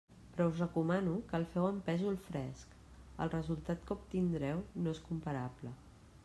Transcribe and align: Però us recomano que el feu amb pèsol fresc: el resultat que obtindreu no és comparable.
Però 0.35 0.45
us 0.51 0.59
recomano 0.61 1.11
que 1.27 1.35
el 1.39 1.45
feu 1.51 1.65
amb 1.67 1.83
pèsol 1.89 2.17
fresc: 2.29 2.73
el 3.27 3.33
resultat 3.35 3.85
que 3.91 3.95
obtindreu 3.99 4.65
no 4.87 4.97
és 4.99 5.05
comparable. 5.13 5.77